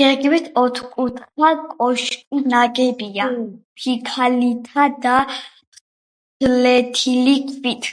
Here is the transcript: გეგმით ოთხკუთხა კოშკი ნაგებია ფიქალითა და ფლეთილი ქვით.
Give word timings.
გეგმით 0.00 0.44
ოთხკუთხა 0.60 1.50
კოშკი 1.70 2.38
ნაგებია 2.52 3.26
ფიქალითა 3.80 4.86
და 5.08 5.16
ფლეთილი 6.38 7.34
ქვით. 7.52 7.90